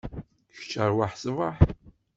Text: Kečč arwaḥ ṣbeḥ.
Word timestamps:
Kečč 0.55 0.71
arwaḥ 0.83 1.11
ṣbeḥ. 1.23 1.57